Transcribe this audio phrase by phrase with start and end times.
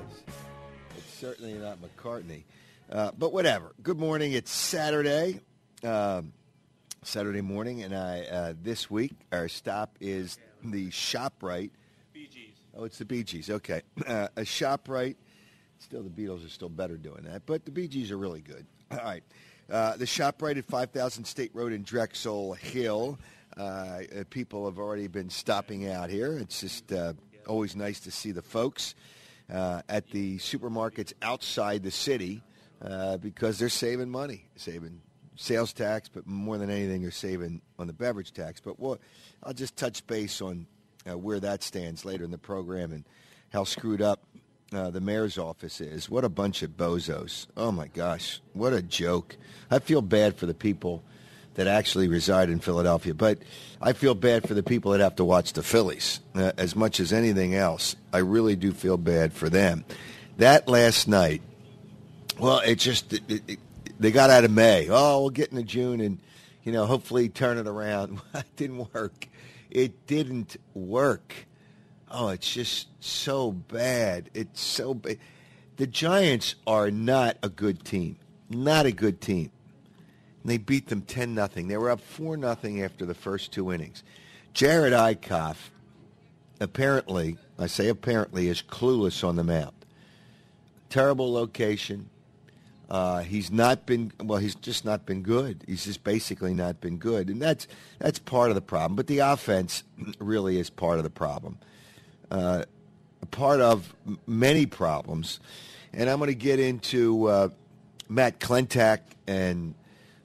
[0.00, 0.22] Is.
[0.96, 2.44] It's certainly not McCartney,
[2.90, 3.72] uh, but whatever.
[3.82, 4.32] Good morning.
[4.32, 5.40] It's Saturday,
[5.84, 6.32] um,
[7.02, 11.70] Saturday morning, and I uh, this week our stop is the Shoprite.
[12.12, 12.54] Bee Gees.
[12.76, 13.50] Oh, it's the Bee Gees.
[13.50, 15.16] Okay, uh, a Shoprite.
[15.78, 18.66] Still, the Beatles are still better doing that, but the Bee Gees are really good.
[18.90, 19.22] All right.
[19.70, 23.18] Uh, the ShopRite at 5000 State Road in Drexel Hill.
[23.56, 26.36] Uh, uh, people have already been stopping out here.
[26.38, 27.12] It's just uh,
[27.46, 28.96] always nice to see the folks
[29.52, 32.42] uh, at the supermarkets outside the city
[32.82, 35.00] uh, because they're saving money, saving
[35.36, 38.60] sales tax, but more than anything, they're saving on the beverage tax.
[38.60, 38.98] But we'll,
[39.42, 40.66] I'll just touch base on
[41.08, 43.04] uh, where that stands later in the program and
[43.52, 44.22] how screwed up
[44.72, 46.08] uh, the mayor's office is.
[46.08, 47.46] What a bunch of bozos.
[47.56, 49.36] Oh my gosh, what a joke.
[49.70, 51.02] I feel bad for the people
[51.54, 53.38] that actually reside in Philadelphia, but
[53.80, 57.00] I feel bad for the people that have to watch the Phillies uh, as much
[57.00, 57.96] as anything else.
[58.12, 59.84] I really do feel bad for them.
[60.38, 61.42] That last night,
[62.38, 63.58] well, it just it, it,
[63.98, 64.88] they got out of May.
[64.88, 66.18] Oh, we'll get into June and
[66.62, 68.20] you know hopefully turn it around.
[68.34, 69.28] it didn't work.
[69.70, 71.34] It didn't work.
[72.10, 74.30] Oh, it's just so bad.
[74.34, 75.18] It's so bad.
[75.76, 78.16] The Giants are not a good team.
[78.48, 79.52] Not a good team.
[80.42, 81.68] And they beat them 10 nothing.
[81.68, 84.02] They were up 4 nothing after the first two innings.
[84.54, 85.56] Jerad Eickhoff,
[86.60, 89.74] apparently, I say apparently, is clueless on the mound.
[90.88, 92.10] Terrible location.
[92.90, 94.38] Uh, he's not been well.
[94.38, 95.62] He's just not been good.
[95.68, 97.68] He's just basically not been good, and that's
[98.00, 98.96] that's part of the problem.
[98.96, 99.84] But the offense
[100.18, 101.58] really is part of the problem.
[102.32, 102.64] Uh,
[103.30, 103.94] part of
[104.26, 105.38] many problems,
[105.92, 107.48] and I'm going to get into uh,
[108.08, 109.74] Matt Klentak and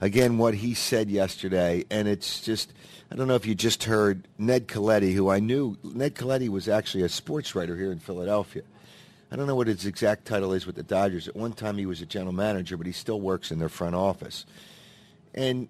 [0.02, 2.74] again what he said yesterday, and it's just
[3.12, 5.78] I don't know if you just heard Ned Colletti, who I knew.
[5.84, 8.64] Ned Colletti was actually a sports writer here in Philadelphia.
[9.32, 11.28] I don't know what his exact title is with the Dodgers.
[11.28, 13.96] At one time, he was a general manager, but he still works in their front
[13.96, 14.46] office.
[15.34, 15.68] And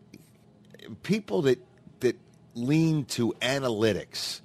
[1.04, 1.60] people that
[2.02, 2.18] that
[2.54, 4.42] lean to analytics,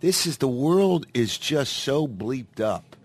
[0.00, 2.96] this is the world is just so bleeped up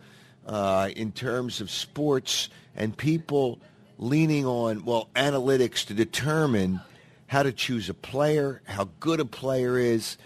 [0.47, 3.59] uh, in terms of sports and people
[3.97, 6.81] leaning on well analytics to determine
[7.27, 10.17] how to choose a player, how good a player is.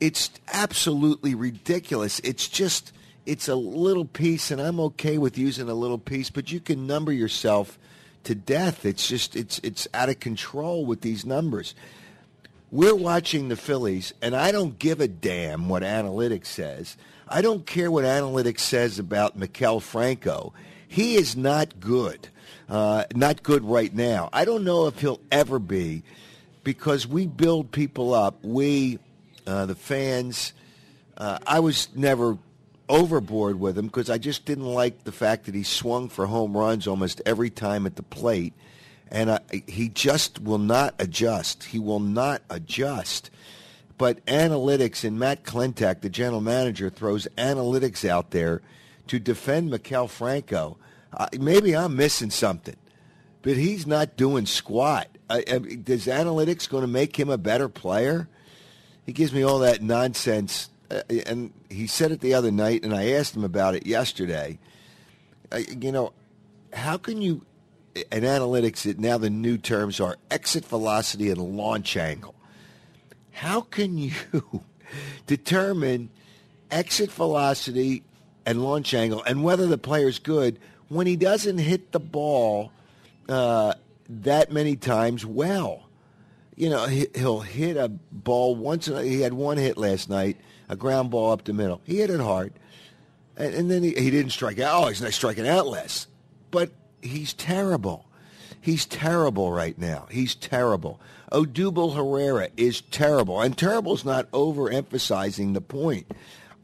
[0.00, 2.20] It's absolutely ridiculous.
[2.20, 2.92] It's just
[3.26, 6.86] it's a little piece, and I'm okay with using a little piece, but you can
[6.86, 7.78] number yourself
[8.24, 8.84] to death.
[8.84, 11.74] It's just it's it's out of control with these numbers.
[12.70, 16.96] We're watching the Phillies, and I don't give a damn what analytics says.
[17.26, 20.52] I don't care what analytics says about Maikel Franco.
[20.86, 22.28] He is not good.
[22.68, 24.28] Uh, not good right now.
[24.32, 26.02] I don't know if he'll ever be
[26.64, 28.44] because we build people up.
[28.44, 28.98] We,
[29.46, 30.52] uh, the fans,
[31.16, 32.36] uh, I was never
[32.88, 36.56] overboard with him because I just didn't like the fact that he swung for home
[36.56, 38.52] runs almost every time at the plate.
[39.10, 41.64] And I, he just will not adjust.
[41.64, 43.30] He will not adjust.
[43.96, 48.60] But analytics and Matt Klentak, the general manager, throws analytics out there
[49.08, 50.76] to defend Maikel Franco.
[51.12, 52.76] Uh, maybe I'm missing something.
[53.42, 55.08] but he's not doing squat.
[55.30, 58.28] I, I, is analytics going to make him a better player?
[59.06, 60.70] He gives me all that nonsense.
[60.90, 64.58] Uh, and he said it the other night, and I asked him about it yesterday.
[65.52, 66.12] Uh, you know,
[66.72, 67.44] how can you,
[67.94, 72.34] in analytics, it, now the new terms are exit velocity and launch angle.
[73.32, 74.12] How can you
[75.26, 76.10] determine
[76.70, 78.02] exit velocity
[78.44, 80.58] and launch angle and whether the player's good
[80.88, 82.72] when he doesn't hit the ball
[83.28, 83.74] uh,
[84.08, 85.88] that many times well?
[86.56, 88.86] You know, he, will hit a ball once.
[88.86, 90.38] He had one hit last night,
[90.68, 91.80] a ground ball up the middle.
[91.84, 92.52] He hit it hard,
[93.36, 94.84] and, and then he, he didn't strike out.
[94.84, 96.08] Oh, he's not striking out less,
[96.50, 96.70] but
[97.00, 98.06] he's terrible.
[98.60, 100.08] He's terrible right now.
[100.10, 101.00] He's terrible.
[101.32, 103.40] Odubel Herrera is terrible.
[103.40, 106.10] And terrible's not overemphasizing the point.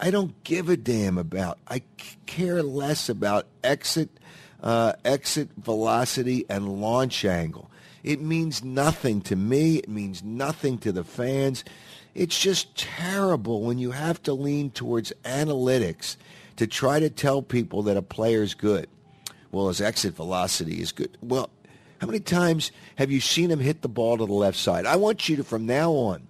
[0.01, 1.59] I don't give a damn about.
[1.69, 1.83] I
[2.27, 4.11] care less about exit,
[4.63, 7.71] uh, exit velocity and launch angle.
[8.03, 9.77] It means nothing to me.
[9.77, 11.65] It means nothing to the fans.
[12.15, 16.17] It's just terrible when you have to lean towards analytics
[16.57, 18.89] to try to tell people that a player's good.
[19.51, 21.17] Well, his exit velocity is good.
[21.23, 21.51] Well,
[22.01, 24.85] how many times have you seen him hit the ball to the left side?
[24.85, 26.27] I want you to, from now on,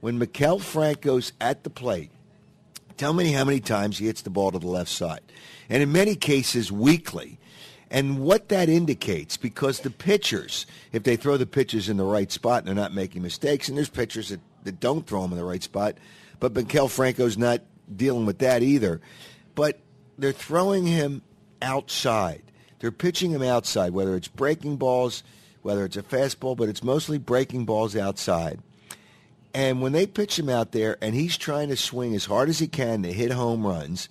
[0.00, 2.10] when Maikel Franco's at the plate,
[2.96, 5.20] tell me how many times he hits the ball to the left side.
[5.68, 7.38] And in many cases, weakly.
[7.90, 12.30] And what that indicates, because the pitchers, if they throw the pitches in the right
[12.30, 15.38] spot and they're not making mistakes, and there's pitchers that, that don't throw them in
[15.38, 15.96] the right spot,
[16.40, 17.60] but Maikel Franco's not
[17.94, 19.00] dealing with that either.
[19.54, 19.78] But
[20.18, 21.22] they're throwing him
[21.62, 22.42] outside.
[22.80, 25.22] They're pitching him outside, whether it's breaking balls,
[25.62, 28.60] whether it's a fastball, but it's mostly breaking balls outside.
[29.54, 32.58] And when they pitch him out there and he's trying to swing as hard as
[32.58, 34.08] he can to hit home runs,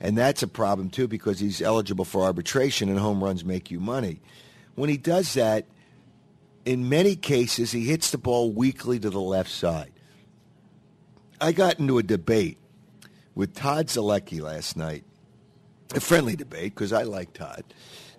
[0.00, 3.80] and that's a problem too because he's eligible for arbitration and home runs make you
[3.80, 4.20] money.
[4.74, 5.66] When he does that,
[6.64, 9.92] in many cases, he hits the ball weakly to the left side.
[11.40, 12.58] I got into a debate
[13.34, 15.04] with Todd Zolecki last night,
[15.94, 17.64] a friendly debate because I like Todd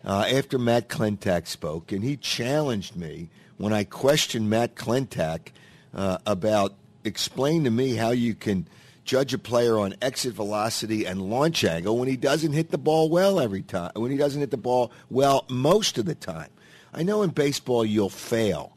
[0.06, 5.52] uh, after Matt Klentak spoke, and he challenged me when I questioned Matt Klentak
[5.96, 8.68] uh, about explain to me how you can
[9.06, 13.10] judge a player on exit velocity and launch angle when he doesn't hit the ball
[13.10, 16.50] well every time, when he doesn't hit the ball well most of the time.
[16.94, 18.72] I know in baseball you'll fail.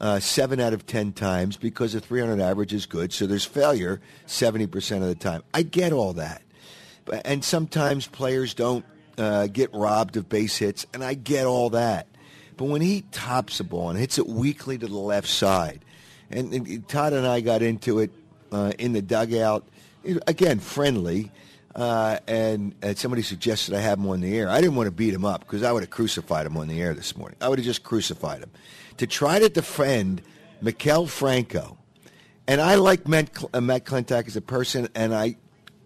[0.00, 4.00] Uh, seven out of ten times because a 300 average is good, so there's failure
[4.28, 5.42] 70% of the time.
[5.52, 6.40] I get all that.
[7.24, 8.84] And sometimes players don't
[9.18, 12.06] uh, get robbed of base hits, and I get all that.
[12.56, 15.84] But when he tops a ball and hits it weakly to the left side,
[16.30, 18.10] and, and Todd and I got into it
[18.52, 19.66] uh, in the dugout,
[20.26, 21.30] again, friendly,
[21.74, 24.48] uh, and, and, somebody suggested I have him on the air.
[24.48, 26.80] I didn't want to beat him up because I would have crucified him on the
[26.80, 27.36] air this morning.
[27.40, 28.50] I would have just crucified him.
[28.96, 30.22] To try to defend
[30.62, 31.78] Maikel Franco,
[32.48, 35.36] and I like Matt, uh, Matt Klentak as a person, and I,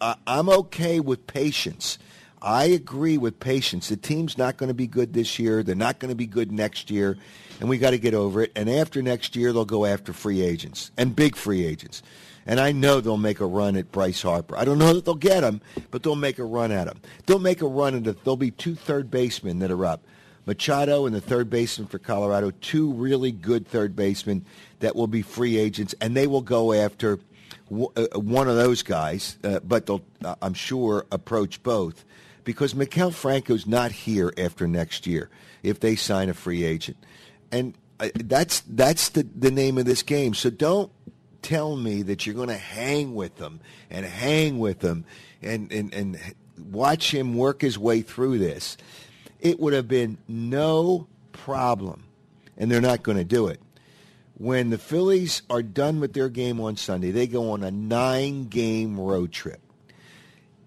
[0.01, 1.99] I I'm okay with patience.
[2.43, 3.89] I agree with patience.
[3.89, 5.63] The team's not going to be good this year.
[5.63, 7.17] They're not going to be good next year,
[7.61, 8.53] and we got to get over it.
[8.57, 12.03] And after next year, they'll go after free agents and big free agents.
[12.45, 14.57] And I know they'll make a run at Bryce Harper.
[14.57, 15.61] I don't know that they'll get him,
[15.93, 17.01] but they'll make a run at him.
[17.27, 18.25] They'll make a run at.
[18.25, 20.03] There'll be two third basemen that are up.
[20.45, 24.45] Machado and the third baseman for Colorado, two really good third basemen
[24.81, 27.21] that will be free agents, and they will go after
[27.71, 32.05] uh, one of those guys, uh, but they'll, uh, I'm sure, approach both
[32.45, 35.31] because Maikel Franco's not here after next year
[35.63, 36.97] if they sign a free agent.
[37.51, 40.35] And uh, that's that's the, the name of this game.
[40.35, 40.91] So don't
[41.43, 45.05] tell me that you're going to hang with them and hang with them
[45.43, 46.19] and, and, and
[46.71, 48.77] watch him work his way through this.
[49.41, 52.05] It would have been no problem,
[52.57, 53.61] and they're not going to do it.
[54.35, 58.99] When the Phillies are done with their game on Sunday, they go on a nine-game
[58.99, 59.61] road trip.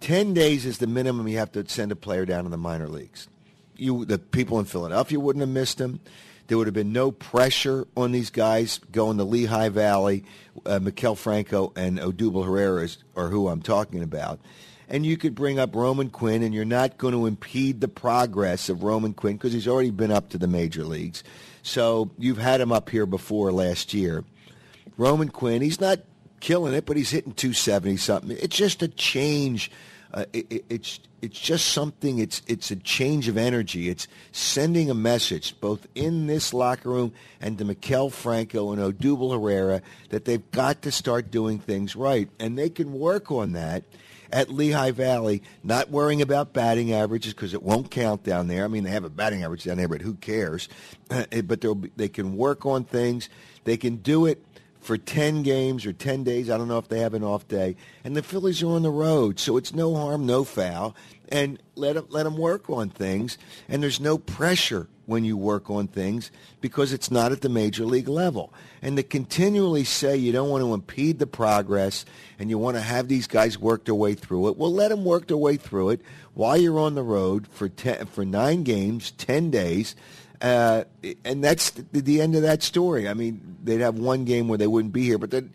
[0.05, 2.87] 10 days is the minimum you have to send a player down to the minor
[2.87, 3.27] leagues.
[3.75, 5.99] You, the people in Philadelphia wouldn't have missed him.
[6.45, 10.23] There would have been no pressure on these guys going to Lehigh Valley.
[10.63, 14.39] Uh, Maikel Franco and Odubel Herrera are who I'm talking about.
[14.87, 18.69] And you could bring up Roman Quinn, and you're not going to impede the progress
[18.69, 21.23] of Roman Quinn because he's already been up to the major leagues.
[21.63, 24.23] So you've had him up here before last year.
[24.97, 26.01] Roman Quinn, he's not
[26.41, 28.37] killing it, but he's hitting 270 something.
[28.39, 29.71] It's just a change
[30.15, 32.19] uh, it, it's it's just something.
[32.19, 33.89] It's it's a change of energy.
[33.89, 39.33] It's sending a message both in this locker room and to Maikel Franco and Odubel
[39.33, 43.83] Herrera that they've got to start doing things right, and they can work on that.
[44.31, 48.65] at Lehigh Valley, not worrying about batting averages because it won't count down there.
[48.65, 50.67] I mean, they have a batting average down there, but who cares?
[51.07, 53.29] but be, they can work on things.
[53.65, 54.43] They can do it
[54.85, 56.49] for 10 games or 10 days.
[56.49, 57.75] I don't know if they have an off day.
[58.03, 60.95] And the Phillies are on the road, so it's no harm, no foul.
[61.29, 63.39] And let them, let them work on things.
[63.67, 66.29] And there's no pressure when you work on things
[66.61, 68.53] because it's not at the major league level.
[68.81, 72.05] And to continually say you don't want to impede the progress
[72.37, 75.03] and you want to have these guys work their way through it, well, let them
[75.03, 76.01] work their way through it
[76.35, 79.95] while you're on the road for ten, for nine games, 10 days.
[80.41, 80.83] Uh,
[81.23, 83.07] and that's the, the, end of that story.
[83.07, 85.53] I mean, they'd have one game where they wouldn't be here, but then,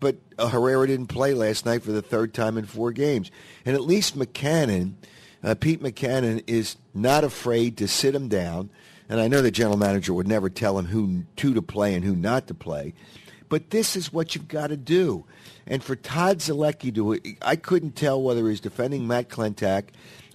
[0.00, 3.30] but uh, Herrera didn't play last night for the third time in four games.
[3.64, 4.94] And at least Mackanin,
[5.42, 8.70] uh, Pete Mackanin, is not afraid to sit him down–
[9.12, 12.02] and I know the general manager would never tell him who to to play and
[12.02, 12.94] who not to play.
[13.50, 15.26] But this is what you've got to do.
[15.66, 19.88] And for Todd Zolecki to, I couldn't tell whether he's defending Matt Klentak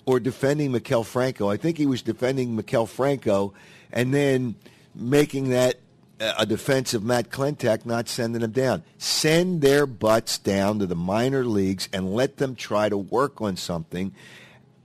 [0.06, 1.50] or defending Maikel Franco.
[1.50, 3.56] I think he was defending Maikel Franco
[3.92, 4.56] and then
[4.96, 5.80] making that
[6.20, 8.84] a defense of Matt Klentak, not sending them down.
[8.98, 13.56] Send their butts down to the minor leagues and let them try to work on
[13.56, 14.14] something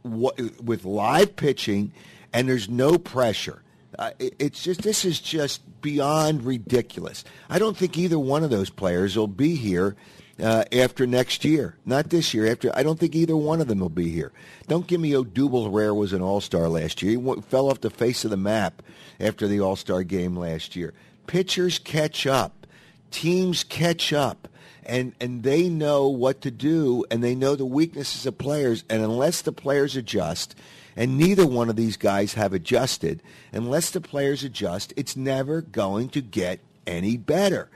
[0.05, 1.93] with live pitching,
[2.33, 3.63] and there's no pressure.
[3.99, 7.25] Uh, it's just this is just beyond ridiculous.
[7.49, 9.97] I don't think either one of those players will be here
[10.41, 11.77] uh, after next year.
[11.85, 12.47] Not this year.
[12.51, 14.33] After I don't think either one of them will be here.
[14.69, 17.19] Don't give me Odubel Herrera was an All Star last year.
[17.21, 18.83] He fell off the face of the map
[19.21, 20.95] after the All Star game last year.
[21.27, 22.67] Pitchers catch up.
[23.11, 24.49] Teams catch up.
[24.85, 28.83] And, and they know what to do, and they know the weaknesses of players.
[28.91, 30.57] And unless the players adjust,
[30.97, 33.23] and neither one of these guys have adjusted.
[33.53, 37.71] Unless the players adjust, it's never going to get any better.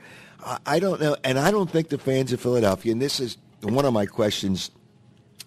[0.65, 3.85] I don't know, and I don't think the fans of Philadelphia, and this is one
[3.85, 4.71] of my questions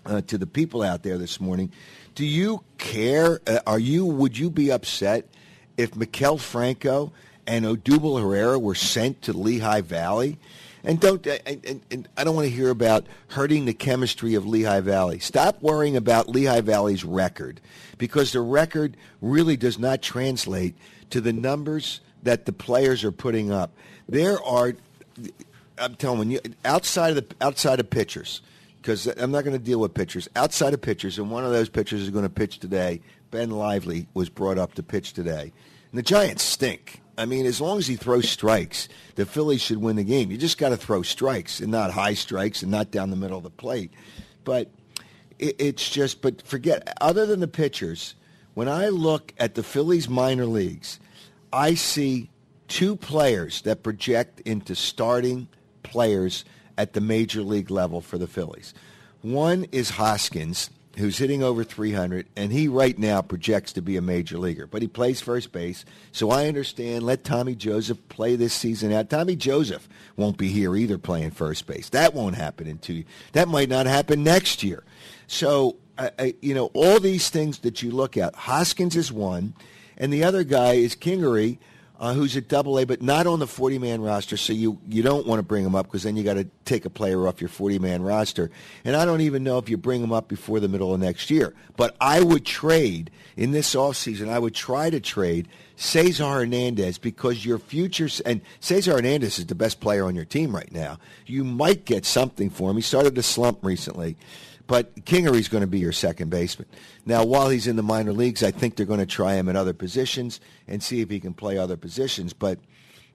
[0.04, 1.72] uh, to the people out there this morning.
[2.14, 3.40] Do you care?
[3.46, 4.04] Uh, are you?
[4.04, 5.28] Would you be upset
[5.76, 7.12] if Maikel Franco
[7.46, 10.38] and Odubel Herrera were sent to Lehigh Valley?
[10.82, 14.80] And don't and, and I don't want to hear about hurting the chemistry of Lehigh
[14.80, 15.18] Valley.
[15.18, 17.60] Stop worrying about Lehigh Valley's record
[17.98, 20.74] because the record really does not translate
[21.10, 23.72] to the numbers that the players are putting up.
[24.10, 24.74] There are
[25.78, 28.42] I'm telling you outside of the outside of pitchers
[28.82, 30.28] because I'm not going to deal with pitchers.
[30.34, 33.00] Outside of pitchers, and one of those pitchers is going to pitch today.
[33.30, 35.52] Ben Lively was brought up to pitch today.
[35.92, 37.00] And the Giants stink.
[37.16, 40.30] I mean, as long as he throws strikes, the Phillies should win the game.
[40.30, 43.36] You just got to throw strikes and not high strikes and not down the middle
[43.36, 43.92] of the plate.
[44.42, 44.70] But
[45.38, 48.14] it, it's just, but forget, other than the pitchers,
[48.54, 50.98] when I look at the Phillies minor leagues,
[51.52, 52.29] I see
[52.70, 55.48] two players that project into starting
[55.82, 56.44] players
[56.78, 58.72] at the major league level for the Phillies.
[59.22, 64.00] One is Hoskins, who's hitting over 300, and he right now projects to be a
[64.00, 64.68] major leaguer.
[64.68, 67.02] But he plays first base, so I understand.
[67.02, 69.10] Let Tommy Joseph play this season out.
[69.10, 71.88] Tommy Joseph won't be here either playing first base.
[71.90, 73.04] That won't happen in two.
[73.32, 74.84] That might not happen next year.
[75.26, 78.34] So, I, you know, all these things that you look at.
[78.34, 79.54] Hoskins is one,
[79.98, 81.58] and the other guy is Kingery,
[82.00, 84.38] uh, who's at Double A, but not on the 40-man roster.
[84.38, 86.86] So you you don't want to bring him up because then you got to take
[86.86, 88.50] a player off your 40-man roster.
[88.86, 91.30] And I don't even know if you bring him up before the middle of next
[91.30, 91.54] year.
[91.76, 94.30] But I would trade in this offseason.
[94.30, 99.54] I would try to trade Cesar Hernandez because your future and Cesar Hernandez is the
[99.54, 100.98] best player on your team right now.
[101.26, 102.76] You might get something for him.
[102.76, 104.16] He started to slump recently.
[104.70, 106.68] But Kingery's going to be your second baseman.
[107.04, 109.56] Now, while he's in the minor leagues, I think they're going to try him at
[109.56, 112.32] other positions and see if he can play other positions.
[112.32, 112.60] But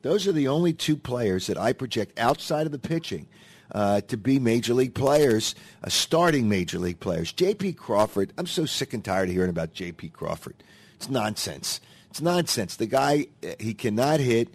[0.01, 3.29] those are the only two players that I project outside of the pitching
[3.71, 7.31] uh, to be major league players, uh, starting major league players.
[7.31, 7.71] J.P.
[7.71, 10.09] Crawford, I'm so sick and tired of hearing about J.P.
[10.09, 10.61] Crawford.
[10.97, 11.79] It's nonsense.
[12.09, 12.75] It's nonsense.
[12.75, 14.49] The guy, uh, he cannot hit.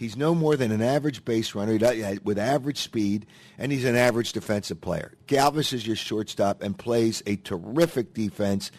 [0.00, 1.78] He's no more than an average base runner
[2.24, 3.26] with average speed,
[3.58, 5.12] and he's an average defensive player.
[5.26, 8.70] Galvis is your shortstop and plays a terrific defense.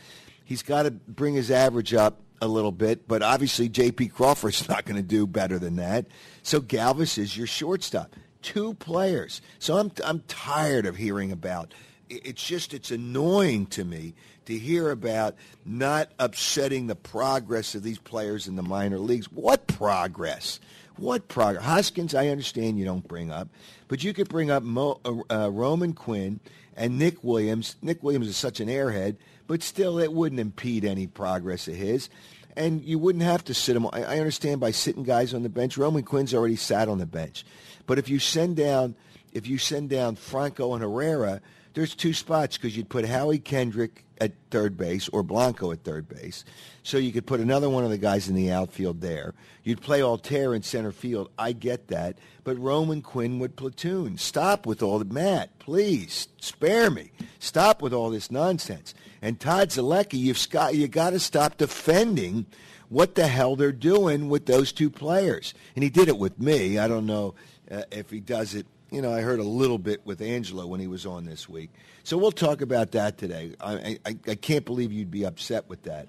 [0.44, 4.08] He's got to bring his average up a little bit, but obviously J.P.
[4.08, 6.08] Crawford's not going to do better than that.
[6.42, 8.16] So Galvis is your shortstop.
[8.42, 9.44] Two players.
[9.60, 11.72] So I'm I'm tired of hearing about.
[12.10, 15.36] It's just it's annoying to me to hear about
[15.68, 19.32] not upsetting the progress of these players in the minor leagues.
[19.32, 20.60] What progress?
[21.01, 21.65] What progress?
[21.65, 23.50] Hoskins, I understand you don't bring up,
[23.88, 26.39] but you could bring up Mo, uh, uh, Roman Quinn
[26.77, 27.75] and Nick Williams.
[27.81, 29.15] Nick Williams is such an airhead,
[29.48, 32.08] but still, it wouldn't impede any progress of his.
[32.55, 33.88] And you wouldn't have to sit him.
[33.88, 35.75] I, I understand by sitting guys on the bench.
[35.75, 37.46] Roman Quinn's already sat on the bench,
[37.88, 38.93] but if you send down,
[39.34, 41.41] if you send down Franco and Herrera
[41.74, 46.08] there's two spots because you'd put Howie Kendrick at third base or Blanco at third
[46.08, 46.46] base.
[46.84, 49.34] So you could put another one of the guys in the outfield there.
[49.63, 51.30] You'd play Altherr in center field.
[51.40, 52.20] I get that.
[52.44, 54.18] But Roman Quinn would platoon.
[54.18, 56.28] Stop with all the Matt, please.
[56.40, 57.12] Spare me.
[57.40, 58.94] Stop with all this nonsense.
[59.22, 62.46] And Todd Zolecki, you've got, you got to stop defending
[62.90, 65.54] what the hell they're doing with those two players.
[65.75, 66.78] And he did it with me.
[66.78, 67.36] I don't know
[67.72, 70.80] uh, if he does it you know, I heard a little bit with Angelo when
[70.80, 71.72] he was on this week.
[72.04, 73.56] So we'll talk about that today.
[73.62, 76.08] I, I, I can't believe you'd be upset with that.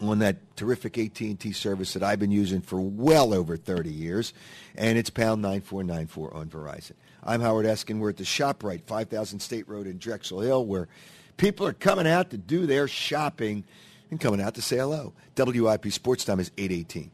[0.00, 4.34] on that terrific AT&T service that I've been using for well over 30 years,
[4.74, 6.92] and it's pound 9494 on Verizon.
[7.24, 7.98] I'm Howard Eskin.
[7.98, 10.88] We're at the ShopRite, 5000 State Road in Drexel Hill, where
[11.36, 13.64] people are coming out to do their shopping
[14.10, 15.12] and coming out to say hello.
[15.36, 17.10] WIP Sports Time is 818.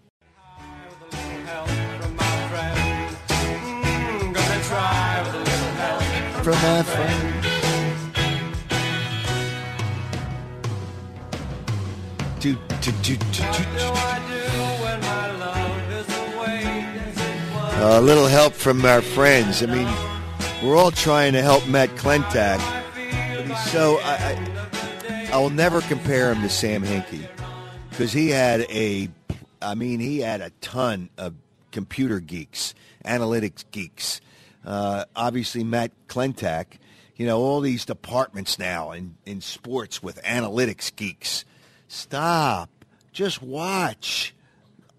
[6.43, 7.43] From my friend.
[12.41, 13.17] do, do, do,
[17.85, 19.63] A little help from our friends.
[19.63, 19.89] I mean,
[20.65, 22.59] we're all trying to help Matt Klentak,
[23.37, 23.99] but he's so.
[24.03, 24.37] I,
[25.09, 27.29] I, I will never compare him to Sam Hinkie
[27.91, 29.09] because he had a.
[29.61, 31.35] I mean, he had a ton of
[31.71, 32.75] computer geeks,
[33.05, 34.21] analytics geeks.
[34.65, 36.79] Uh, obviously, Matt Klentak.
[37.17, 41.45] You know, all these departments now in, in sports with analytics geeks.
[41.87, 42.71] Stop.
[43.13, 44.35] Just watch.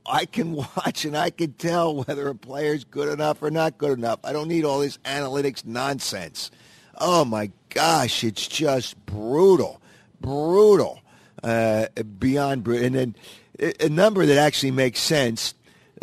[0.06, 3.98] I can watch and I can tell whether a player's good enough or not good
[3.98, 4.20] enough.
[4.24, 6.52] I don't need all this analytics nonsense.
[6.98, 9.82] Oh my gosh, it's just brutal,
[10.22, 11.02] brutal,
[11.44, 11.88] uh,
[12.20, 12.86] beyond brutal.
[12.86, 13.16] And then
[13.80, 15.54] a number that actually makes sense,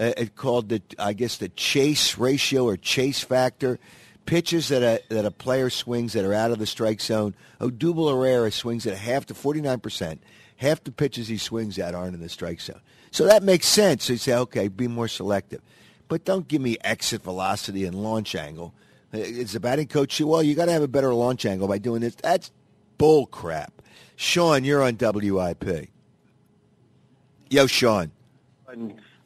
[0.01, 3.79] uh, called the I guess the chase ratio or chase factor.
[4.27, 7.35] Pitches that a that a player swings that are out of the strike zone.
[7.61, 10.23] Odubel Herrera swings at half to forty nine percent
[10.61, 12.81] half the pitches he swings at aren't in the strike zone.
[13.11, 14.05] So that makes sense.
[14.05, 15.63] So you say, okay, be more selective.
[16.07, 18.75] But don't give me exit velocity and launch angle.
[19.13, 20.21] It's a batting coach.
[20.21, 22.15] You well, you got to have a better launch angle by doing this.
[22.17, 22.51] That's
[22.99, 23.73] bull crap.
[24.17, 25.89] Sean, you're on WIP.
[27.49, 28.13] Yo, Sean.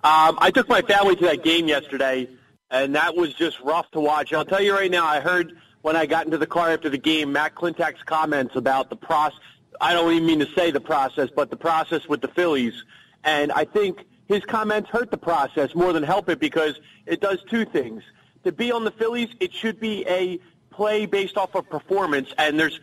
[0.04, 2.28] Um, I took my family to that game yesterday,
[2.70, 4.32] and that was just rough to watch.
[4.32, 6.98] I'll tell you right now, I heard when I got into the car after the
[6.98, 9.40] game, Matt Klentak's comments about the process
[9.80, 12.84] I don't even mean to say the process, but the process with the Phillies.
[13.24, 17.42] And I think his comments hurt the process more than help it because it does
[17.50, 18.02] two things.
[18.44, 20.38] To be on the Phillies, it should be a
[20.70, 22.80] play based off of performance, and there's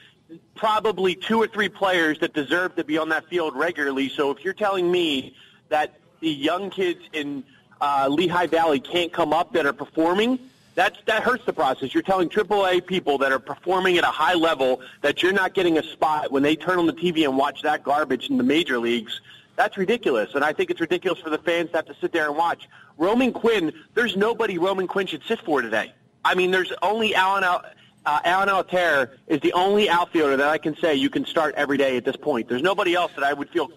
[0.55, 4.09] probably two or three players that deserve to be on that field regularly.
[4.09, 5.35] So if you're telling me
[5.69, 7.43] that the young kids in
[7.81, 10.39] uh, Lehigh Valley can't come up that are performing,
[10.75, 11.93] that's, that hurts the process.
[11.93, 15.77] You're telling AAA people that are performing at a high level that you're not getting
[15.77, 18.79] a spot when they turn on the TV and watch that garbage in the major
[18.79, 19.19] leagues.
[19.57, 22.27] That's ridiculous, and I think it's ridiculous for the fans to have to sit there
[22.27, 22.69] and watch.
[22.97, 25.93] Roman Quinn, there's nobody Roman Quinn should sit for today.
[26.23, 27.61] I mean, there's only Alan, uh,
[28.05, 31.97] Alan Altherr is the only outfielder that I can say you can start every day
[31.97, 32.47] at this point.
[32.47, 33.71] There's nobody else that I would feel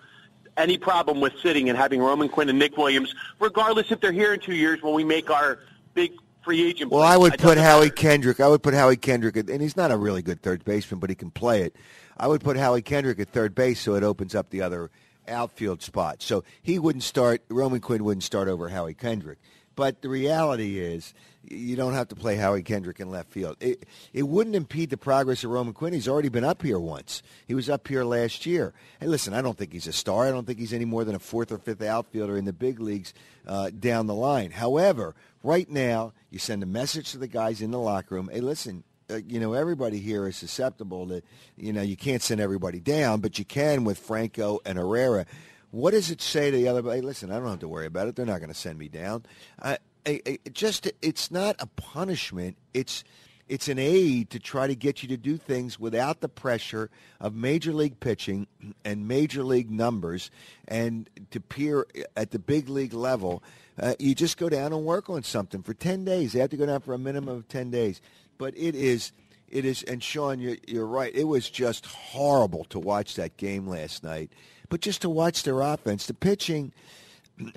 [0.56, 4.34] any problem with sitting and having Roman Quinn and Nick Williams, regardless if they're here
[4.34, 5.60] in two years when we make our
[5.94, 6.12] big
[6.42, 6.90] free agent.
[6.90, 7.02] Well.
[7.02, 7.94] I would It put Howie matter.
[7.94, 8.40] Kendrick.
[8.40, 11.16] I would put Howie Kendrick, and he's not a really good third baseman, but he
[11.16, 11.76] can play it.
[12.16, 14.90] I would put Howie Kendrick at third base, so it opens up the other
[15.26, 16.22] outfield spot.
[16.22, 17.42] So he wouldn't start.
[17.48, 19.38] Roman Quinn wouldn't start over Howie Kendrick.
[19.76, 21.14] But the reality is,
[21.50, 23.56] you don't have to play Howie Kendrick in left field.
[23.60, 25.92] It, it wouldn't impede the progress of Roman Quinn.
[25.92, 27.22] He's already been up here once.
[27.46, 28.72] He was up here last year.
[29.00, 30.26] Hey, listen, I don't think he's a star.
[30.26, 32.80] I don't think he's any more than a fourth or fifth outfielder in the big
[32.80, 33.12] leagues
[33.46, 34.52] uh, down the line.
[34.52, 38.30] However, right now, you send a message to the guys in the locker room.
[38.32, 41.22] Hey, listen, uh, you know, everybody here is susceptible to,
[41.56, 45.26] you know, you can't send everybody down, but you can with Franco and Herrera.
[45.74, 46.88] What does it say to the other?
[46.88, 48.14] Hey, listen, I don't have to worry about it.
[48.14, 49.26] They're not going to send me down.
[49.60, 52.56] I, I, I, just, it's not a punishment.
[52.72, 53.02] It's,
[53.48, 57.34] it's an aid to try to get you to do things without the pressure of
[57.34, 58.46] major league pitching
[58.84, 60.30] and major league numbers,
[60.68, 63.42] and to peer at the big league level.
[63.76, 66.34] Uh, you just go down and work on something for ten days.
[66.34, 68.00] They have to go down for a minimum of ten days.
[68.38, 69.10] But it is,
[69.48, 71.12] it is, and Sean, you're, you're right.
[71.12, 74.30] It was just horrible to watch that game last night.
[74.74, 76.72] But just to watch their offense, the pitching,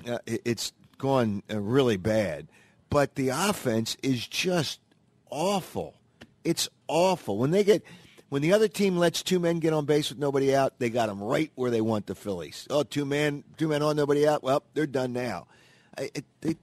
[0.06, 2.46] uh, it- it's gone uh, really bad.
[2.90, 4.78] But the offense is just
[5.28, 5.96] awful.
[6.44, 7.36] It's awful.
[7.36, 7.82] When they get,
[8.28, 11.08] when the other team lets two men get on base with nobody out, they got
[11.08, 12.68] them right where they want the Phillies.
[12.70, 14.44] Oh, two men, two men on, nobody out.
[14.44, 15.48] Well, they're done now.
[15.98, 16.54] I- It, they,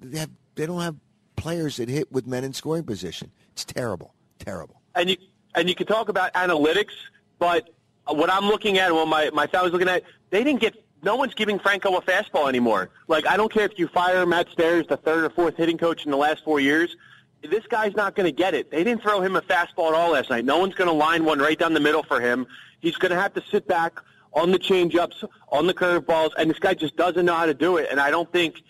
[0.00, 0.96] they have, they don't have
[1.36, 3.32] players that hit with men in scoring position.
[3.52, 4.80] It's terrible, terrible.
[4.94, 5.18] and you
[5.54, 6.94] and you can talk about analytics,
[7.38, 7.68] but
[8.16, 10.74] what I'm looking at, what my my family's looking at, they didn't get.
[11.02, 12.90] No one's giving Franco a fastball anymore.
[13.08, 16.04] Like I don't care if you fire Matt Stairs, the third or fourth hitting coach
[16.04, 16.94] in the last four years.
[17.42, 18.70] This guy's not going to get it.
[18.70, 20.44] They didn't throw him a fastball at all last night.
[20.44, 22.46] No one's going to line one right down the middle for him.
[22.80, 23.98] He's going to have to sit back
[24.34, 27.78] on the changeups, on the curveballs, and this guy just doesn't know how to do
[27.78, 27.88] it.
[27.90, 28.60] And I don't think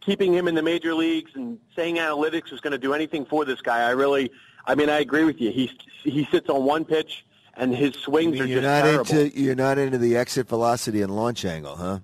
[0.00, 3.44] keeping him in the major leagues and saying analytics is going to do anything for
[3.44, 3.80] this guy.
[3.86, 4.30] I really,
[4.64, 5.50] I mean, I agree with you.
[5.50, 5.70] He
[6.02, 7.24] he sits on one pitch
[7.58, 9.18] and his swings are you're just not terrible.
[9.26, 11.98] into you're not into the exit velocity and launch angle, huh?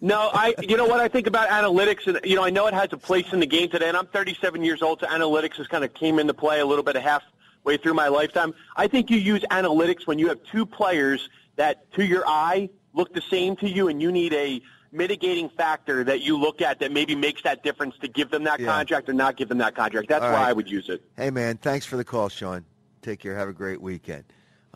[0.00, 0.54] No, I.
[0.62, 2.96] You know what I think about analytics, and you know I know it has a
[2.96, 3.88] place in the game today.
[3.88, 6.84] And I'm 37 years old, so analytics has kind of came into play a little
[6.84, 8.54] bit of halfway through my lifetime.
[8.76, 13.14] I think you use analytics when you have two players that, to your eye, look
[13.14, 14.60] the same to you, and you need a
[14.92, 18.60] mitigating factor that you look at that maybe makes that difference to give them that
[18.60, 18.66] Yeah.
[18.66, 20.08] contract or not give them that contract.
[20.08, 20.48] That's All why right.
[20.48, 21.02] I would use it.
[21.16, 22.64] Hey, man, thanks for the call, Sean.
[23.02, 23.34] Take care.
[23.36, 24.24] Have a great weekend.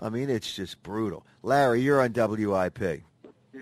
[0.00, 1.24] I mean, it's just brutal.
[1.42, 3.02] Larry, you're on WIP.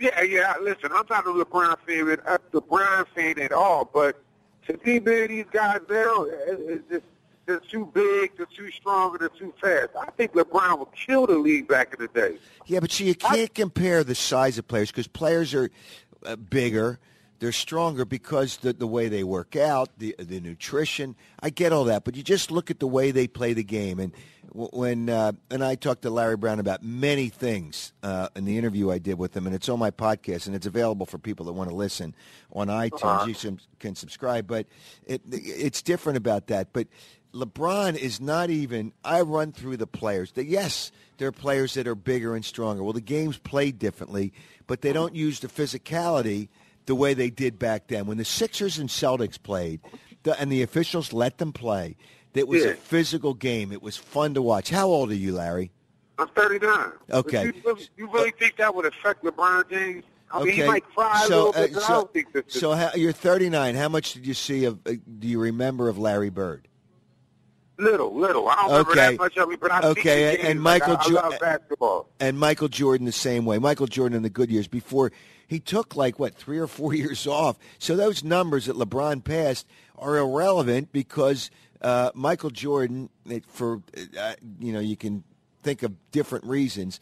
[0.00, 0.54] Yeah, yeah.
[0.62, 3.84] Listen, I'm not a LeBron fan, a uh, LeBron fan at all.
[3.92, 4.22] But
[4.68, 7.04] to me, man, these guys now, it- it's just
[7.46, 9.88] they're too big, they're too strong, and they're too fast.
[9.98, 12.36] I think LeBron would kill the league back in the day.
[12.66, 15.70] Yeah, but see, you can't compare the size of players because players are
[16.26, 16.98] uh, bigger,
[17.38, 21.16] they're stronger because the the way they work out, the the nutrition.
[21.40, 24.00] I get all that, but you just look at the way they play the game.
[24.00, 24.12] And
[24.52, 28.90] when uh, and I talked to Larry Brown about many things uh, in the interview
[28.90, 31.52] I did with him, and it's on my podcast, and it's available for people that
[31.52, 32.14] want to listen
[32.52, 33.44] on iTunes.
[33.44, 34.66] You can subscribe, but
[35.06, 36.72] it, it's different about that.
[36.72, 36.88] But
[37.32, 38.92] LeBron is not even.
[39.04, 40.32] I run through the players.
[40.32, 42.82] That yes, there are players that are bigger and stronger.
[42.82, 44.32] Well, the game's played differently,
[44.66, 46.48] but they don't use the physicality
[46.88, 48.06] the way they did back then.
[48.06, 49.80] When the Sixers and Celtics played,
[50.24, 51.96] the, and the officials let them play,
[52.34, 52.70] it was Yeah.
[52.70, 53.70] a physical game.
[53.72, 54.70] It was fun to watch.
[54.70, 55.70] How old are you, Larry?
[56.18, 56.90] I'm 39.
[57.10, 57.44] Okay.
[57.46, 60.04] You really, you really think that would affect LeBron James?
[60.30, 62.32] I mean, okay, he might cry a little bit, uh, but I so, don't think
[62.32, 62.60] this is.
[62.60, 63.74] so how, you're 39.
[63.76, 64.78] How much did you see of?
[64.86, 66.68] Uh, do you remember of Larry Bird?
[67.78, 68.48] little, little.
[68.48, 69.00] I don't remember Okay.
[69.12, 70.60] that much of it, but I Okay, the and.
[70.60, 72.08] Michael like, I, Jo- I love basketball.
[72.20, 73.58] and Michael Jordan the same way.
[73.58, 75.12] Michael Jordan in the good years before
[75.48, 77.58] he took like what three or four years off.
[77.80, 79.66] So those numbers that LeBron passed
[79.98, 81.50] are irrelevant because
[81.82, 83.08] uh, Michael Jordan,
[83.48, 83.82] for
[84.18, 85.24] uh, you know, you can
[85.62, 87.00] think of different reasons,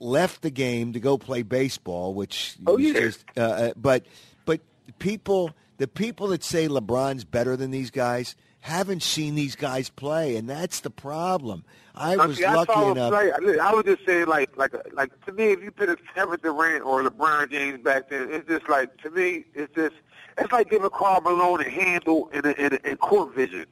[0.00, 2.94] left the game to go play baseball, which Oh, yeah.
[2.94, 4.04] just, uh, uh, but
[4.46, 4.60] but
[4.98, 8.34] people, the people that say LeBron's better than these guys.
[8.64, 11.64] Haven't seen these guys play, and that's the problem.
[11.94, 13.12] I Now, was see, I lucky enough.
[13.12, 13.58] play.
[13.58, 16.82] I was just saying, like, like, like to me, if you put a Kevin Durant
[16.82, 19.94] or LeBron James back then, it's just like to me, it's just
[20.38, 23.66] it's like giving Karl Malone a handle and a, and, a, and court vision.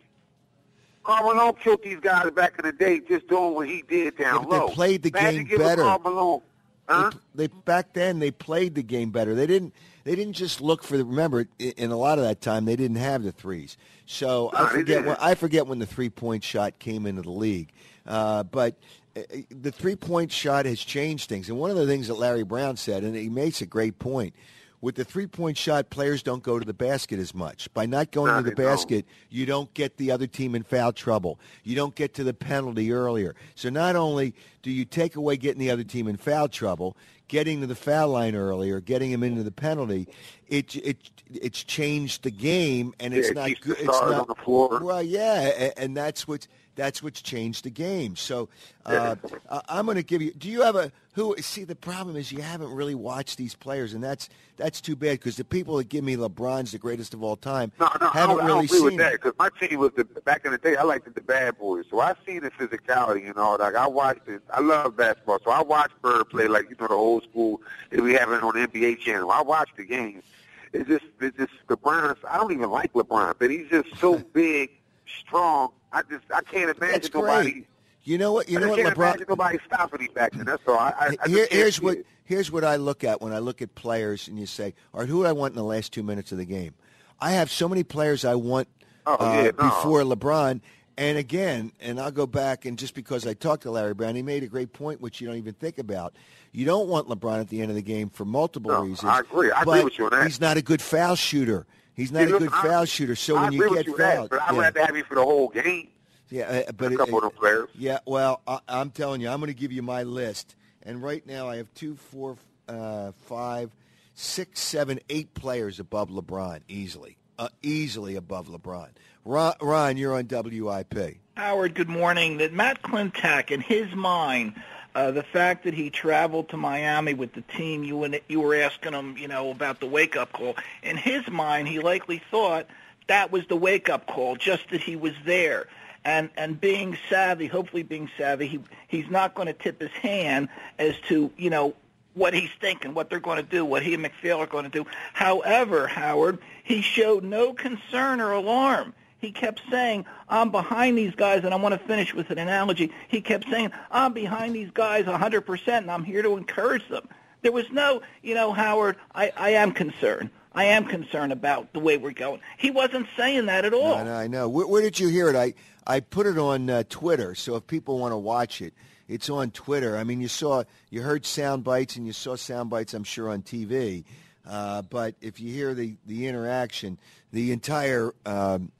[1.05, 4.43] Karl Malone killed these guys back in the day just doing what he did down
[4.43, 4.69] Yeah, but they low.
[4.69, 5.83] played the Imagine game better.
[5.85, 6.43] Karl Malone,
[6.87, 7.11] huh?
[7.35, 9.35] They, they back then they played the game better.
[9.35, 9.75] They didn't.
[10.05, 11.05] They didn't just look for the.
[11.05, 13.77] Remember, in a lot of that time, they didn't have the threes.
[14.07, 15.05] So No, I forget.
[15.05, 17.71] When, I forget when the three point shot came into the league.
[18.07, 18.75] Uh, but
[19.17, 21.49] uh, the three point shot has changed things.
[21.49, 24.35] And one of the things that Larry Brown said, and he makes a great point,
[24.81, 27.73] with the three point shot, players don't go to the basket as much.
[27.73, 28.73] By not going No, to the they don't.
[28.73, 31.39] basket, you don't get the other team in foul trouble.
[31.63, 33.37] You don't get to the penalty earlier.
[33.55, 36.97] So not only do you take away getting the other team in foul trouble,
[37.33, 40.07] getting to the foul line earlier, getting him into the penalty,
[40.49, 40.99] it it
[41.33, 43.77] it's changed the game, and it's Yeah, it not good.
[43.79, 44.81] It's not on the floor.
[44.85, 48.17] Well, yeah, a- and that's what's that's what's changed the game.
[48.17, 48.49] So
[48.87, 49.17] uh,
[49.51, 50.33] I- I'm going to give you.
[50.33, 51.37] Do you have a who?
[51.39, 55.19] See, the problem is you haven't really watched these players, and that's that's too bad
[55.19, 58.19] because the people that give me LeBron's the greatest of all time No, no, I
[58.19, 60.53] haven't I really don't agree seen with that because my team was the back in
[60.53, 60.77] the day.
[60.77, 63.75] I liked it, the bad boys, so I seen the physicality and all that.
[63.75, 64.43] I watched it.
[64.51, 68.01] I love basketball, so I watched Bird play like you know the old school that
[68.01, 69.31] we have it on the NBA channel.
[69.31, 70.25] I watched the games.
[70.73, 72.17] It's just, it's just LeBron.
[72.27, 74.71] I don't even like LeBron, but he's just so big,
[75.07, 75.73] strong.
[75.93, 77.53] I just, I can't imagine That's nobody.
[77.53, 77.67] great.
[78.05, 78.49] You know what?
[78.49, 79.29] You know what, can't LeBron?
[79.29, 80.45] nobody stopping him back then.
[80.47, 80.79] That's all.
[80.79, 82.07] I, I, I Here, here's what it.
[82.25, 85.09] here's what I look at when I look at players, and you say, "All right,
[85.09, 86.75] who do I want in the last two minutes of the game?"
[87.21, 88.67] I have so many players I want
[89.07, 89.69] Oh, uh, yeah, no.
[89.69, 90.61] before LeBron.
[90.99, 94.23] And again, and I'll go back and just because I talked to Larry Brown, he
[94.23, 96.15] made a great point, which you don't even think about.
[96.53, 99.05] You don't want LeBron at the end of the game for multiple No, reasons.
[99.05, 99.51] I agree.
[99.53, 100.25] I agree with you on that.
[100.27, 101.67] He's not a good foul shooter.
[101.95, 103.17] He's not See, a good I- foul shooter.
[103.17, 104.61] So I when you with get you that, fouled, but I'd yeah.
[104.61, 105.89] rather have him for the whole game.
[106.31, 107.69] Yeah, uh, but a couple it- of players.
[107.75, 111.27] Yeah, well, I, I'm telling you, I'm going to give you my list, and right
[111.27, 112.37] now I have two, four,
[112.69, 113.71] uh, five,
[114.15, 118.89] six, seven, eight players above LeBron easily, uh, easily above LeBron.
[119.25, 121.19] Ron, Ron, you're on WIP.
[121.37, 122.39] Howard, good morning.
[122.39, 124.55] That Matt Klentak, in his mind,
[124.95, 128.55] uh, the fact that he traveled to Miami with the team, you and you were
[128.55, 130.57] asking him, you know, about the wake-up call.
[130.83, 132.67] In his mind, he likely thought
[133.09, 135.69] that was the wake-up call, just that he was there.
[136.05, 140.49] And and being savvy, hopefully being savvy, he he's not going to tip his hand
[140.79, 141.75] as to you know
[142.15, 144.71] what he's thinking, what they're going to do, what he and MacPhail are going to
[144.71, 144.85] do.
[145.13, 148.95] However, Howard, he showed no concern or alarm.
[149.23, 152.91] He kept saying, I'm behind these guys, and I want to finish with an analogy.
[153.07, 157.09] He kept saying, I'm behind these guys 100%, and I'm here to encourage them.
[157.43, 160.31] There was no, you know, Howard, I, I am concerned.
[160.53, 162.41] I am concerned about the way we're going.
[162.59, 163.95] He wasn't saying that at all.
[163.95, 164.15] I know.
[164.15, 164.49] I know.
[164.49, 165.37] Where, where did you hear it?
[165.37, 165.55] I,
[165.87, 168.75] I put it on uh, Twitter, so if people want to watch it,
[169.07, 169.97] it's on Twitter.
[169.97, 173.31] I mean, you saw, you heard sound bites, and you saw sound bites, I'm sure,
[173.31, 174.03] on TV.
[174.45, 176.99] Uh, but if you hear the, the interaction,
[177.33, 178.73] the entire um,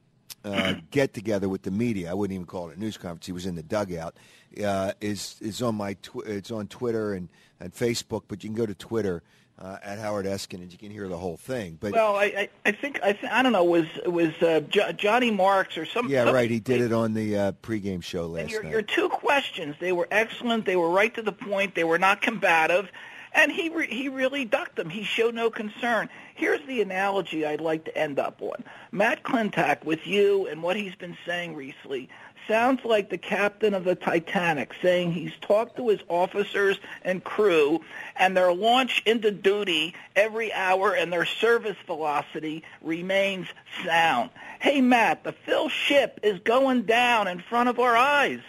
[0.45, 3.27] uh, get together with the media, I wouldn't even call it a news conference.
[3.27, 4.15] He was in the dugout.
[4.63, 7.29] Uh, is is on my tw- it's on Twitter and,
[7.61, 9.23] and Facebook, but you can go to Twitter
[9.59, 11.79] uh, at Howard Eskin and you can hear the whole thing.
[11.81, 13.65] But Well, I, I, I think I, th- I don't know.
[13.65, 16.09] Was was uh, jo- Johnny Marks or some?
[16.09, 16.51] yeah, some- right.
[16.51, 18.73] He did it on the uh, pregame show And last your, night.
[18.73, 20.67] your two questions, they were excellent.
[20.67, 21.75] They were right to the point.
[21.75, 22.91] They were not combative.
[23.35, 24.91] And he re- he really ducked them.
[24.91, 26.09] He showed no concern.
[26.35, 28.65] Here's the analogy I'd like to end up on.
[28.91, 32.09] Matt Klentak, with you and what he's been saying recently,
[32.47, 37.81] sounds like the captain of the Titanic saying he's talked to his officers and crew
[38.17, 43.47] and their launch into duty every hour and their service velocity remains
[43.85, 44.31] sound.
[44.61, 48.41] Hey, Matt, the Phil ship is going down in front of our eyes.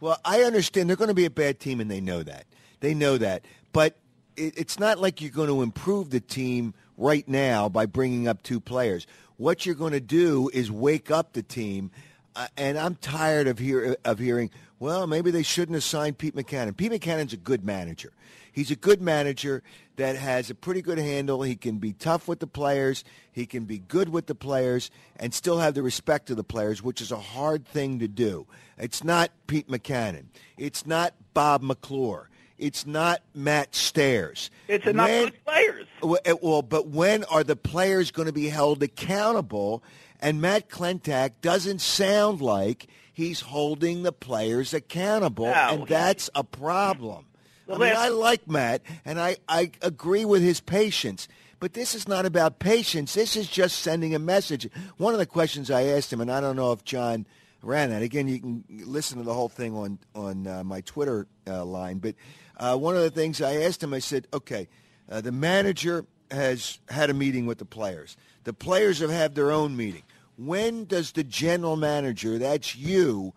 [0.00, 2.46] Well, I understand they're going to be a bad team, and they know that.
[2.80, 3.44] They know that.
[3.72, 3.96] But
[4.36, 8.60] it's not like you're going to improve the team right now by bringing up two
[8.60, 9.06] players.
[9.36, 11.90] What you're going to do is wake up the team.
[12.34, 14.50] Uh, and I'm tired of hear of hearing.
[14.78, 16.76] Well, maybe they shouldn't have signed Pete Mackanin.
[16.76, 18.12] Pete Mackanin's a good manager.
[18.52, 19.62] He's a good manager
[19.96, 21.42] that has a pretty good handle.
[21.42, 23.04] He can be tough with the players.
[23.32, 26.82] He can be good with the players and still have the respect of the players,
[26.82, 28.46] which is a hard thing to do.
[28.78, 30.26] It's not Pete Mackanin.
[30.56, 32.28] It's not Bob McClure.
[32.58, 34.50] It's not Matt Stairs.
[34.68, 35.86] It's enough When- good players.
[36.02, 39.82] well, eh, but when are the players going to be held accountable?
[40.20, 46.42] And Matt Klentak doesn't sound like he's holding the players accountable, No, and that's a
[46.44, 47.26] problem.
[47.70, 51.26] I mean, I like Matt, and I, I agree with his patience.
[51.58, 53.14] But this is not about patience.
[53.14, 54.68] This is just sending a message.
[54.98, 57.26] One of the questions I asked him, and I don't know if John
[57.62, 58.02] ran that.
[58.02, 61.98] Again, you can listen to the whole thing on on uh, my Twitter uh, line.
[61.98, 62.14] But
[62.56, 64.68] uh, one of the things I asked him, I said, okay,
[65.10, 68.16] uh, the manager has had a meeting with the players.
[68.44, 70.02] The players have had their own meeting.
[70.36, 73.32] When does the general manager, that's you,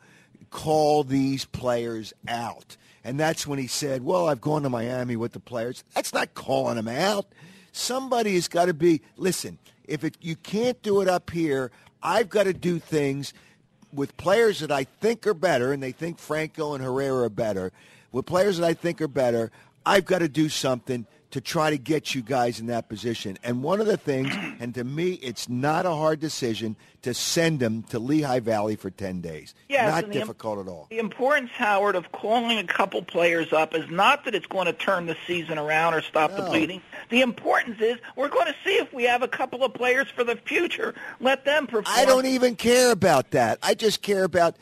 [0.49, 2.77] call these players out?
[3.03, 5.83] And that's when he said, well, I've gone to Miami with the players.
[5.95, 7.27] That's not calling them out.
[7.71, 11.71] Somebody has got to be, listen, if it, you can't do it up here,
[12.03, 13.33] I've got to do things
[13.93, 17.71] with players that I think are better, and they think Franco and Herrera are better,
[18.11, 19.51] with players that I think are better,
[19.85, 23.37] I've got to do something to try to get you guys in that position.
[23.43, 27.59] And one of the things, and to me, it's not a hard decision to send
[27.59, 29.53] them to Lehigh Valley for 10 days.
[29.69, 30.87] Yes, not difficult at all.
[30.89, 34.73] The importance, Howard, of calling a couple players up is not that it's going to
[34.73, 36.81] turn the season around or stop the bleeding.
[37.09, 40.23] The importance is we're going to see if we have a couple of players for
[40.23, 40.95] the future.
[41.19, 41.85] Let them perform.
[41.87, 43.59] I don't even care about that.
[43.61, 44.57] I just care about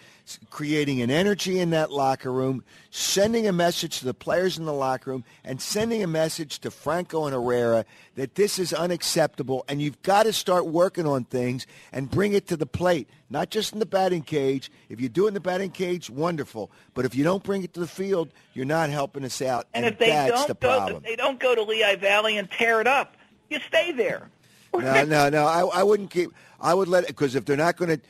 [0.50, 4.74] creating an energy in that locker room, sending a message to the players in the
[4.74, 7.86] locker room, and sending a message to Franco and Herrera
[8.16, 12.48] that this is unacceptable, and you've got to start working on things and bring it
[12.48, 14.72] to the plate, not just in the batting cage.
[14.90, 16.72] If you do it in the batting cage, wonderful.
[16.94, 19.86] But if you don't bring it to the field, you're not helping us out, And
[19.86, 20.98] and, if they that's don't the go, problem.
[20.98, 23.16] if they don't go to Lehigh Valley and tear it up,
[23.50, 24.30] you stay there.
[24.74, 25.46] No, no, no.
[25.46, 26.32] I, I wouldn't keep.
[26.60, 28.02] I would let it because if they're not going to,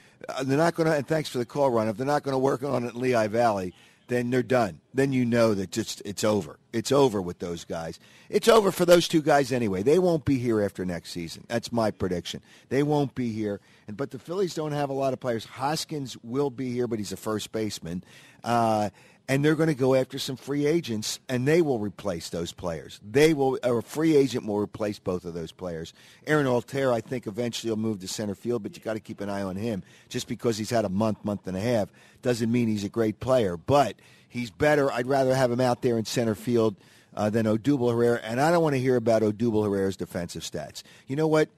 [0.44, 0.96] they're not going to.
[0.96, 1.88] And thanks for the call, Ron.
[1.88, 3.74] If they're not going to work on it in Lehigh Valley,
[4.08, 4.80] then they're done.
[4.94, 6.58] Then you know that just it's over.
[6.74, 8.00] It's over with those guys.
[8.30, 9.84] It's over for those two guys anyway.
[9.84, 11.46] They won't be here after next season.
[11.48, 12.42] That's my prediction.
[12.70, 13.60] They won't be here.
[13.88, 15.46] And but the Phillies don't have a lot of players.
[15.46, 18.04] Hoskins will be here, but he's a first baseman.
[18.44, 18.90] Uh,
[19.30, 23.00] and they're going to go after some free agents, and they will replace those players.
[23.04, 25.94] They will, a free agent will replace both of those players.
[26.26, 29.20] Aaron Altherr, I think, eventually will move to center field, but you got to keep
[29.20, 29.84] an eye on him.
[30.08, 31.90] Just because he's had a month, month and a half,
[32.22, 33.58] doesn't mean he's a great player.
[33.58, 33.96] But
[34.30, 34.92] he's better.
[34.92, 36.78] I'd rather have him out there in center field
[37.14, 40.84] uh, than Odubel Herrera, and I don't want to hear about Odubel Herrera's defensive stats.
[41.08, 41.50] You know what?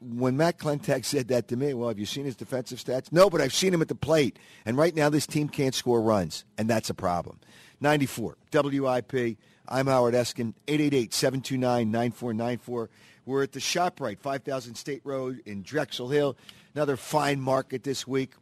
[0.00, 3.10] When Matt Klentak said that to me, well, have you seen his defensive stats?
[3.12, 4.38] No, but I've seen him at the plate.
[4.64, 7.38] And right now, this team can't score runs, and that's a problem.
[7.80, 9.38] 94, WIP.
[9.68, 12.88] I'm Howard Eskin, 888-729-9494.
[13.24, 16.36] We're at the ShopRite, 5000 State Road in Drexel Hill.
[16.74, 18.32] Another fine market this week.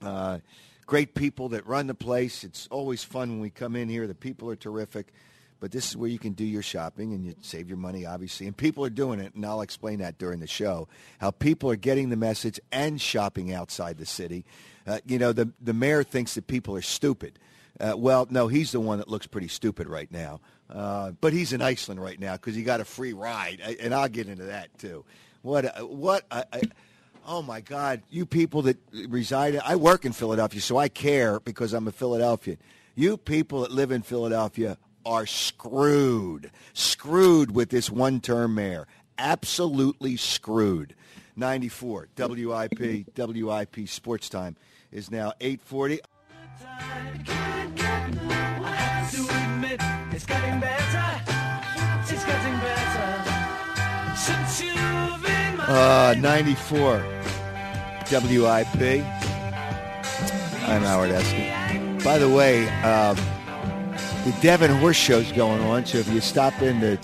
[0.00, 0.38] Uh,
[0.86, 2.44] great people that run the place.
[2.44, 4.06] It's always fun when we come in here.
[4.06, 5.12] The people are terrific.
[5.60, 8.46] But this is where you can do your shopping and you save your money, obviously.
[8.46, 10.86] And people are doing it, and I'll explain that during the show.
[11.18, 14.44] How people are getting the message and shopping outside the city.
[14.86, 17.38] Uh, you know, the the mayor thinks that people are stupid.
[17.80, 20.40] Uh, well, no, he's the one that looks pretty stupid right now.
[20.70, 23.94] Uh, but he's in Iceland right now because he got a free ride, I- and
[23.94, 25.04] I'll get into that too.
[25.42, 25.64] What?
[25.64, 26.24] A, what?
[26.30, 26.62] A, a,
[27.26, 28.02] oh my God!
[28.10, 28.76] You people that
[29.08, 32.58] reside, I work in Philadelphia, so I care because I'm a Philadelphian.
[32.94, 34.76] You people that live in Philadelphia
[35.08, 38.86] are screwed, screwed with this one-term mayor.
[39.16, 40.94] Absolutely screwed.
[41.34, 44.54] 94 WIP WIP Sports Time
[44.92, 46.00] is now 840.
[46.60, 46.66] I
[48.74, 49.80] have to admit,
[50.14, 51.22] it's getting better.
[52.14, 54.14] It's getting better.
[54.14, 57.02] Since you've been my Uh, 94
[58.10, 59.04] WIP.
[60.68, 62.04] I'm Howard Eskin.
[62.04, 63.16] By the way, um,
[64.24, 66.98] the Devon Horse Show's going on, so if you stop in to